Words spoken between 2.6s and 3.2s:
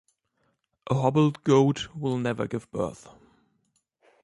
birth.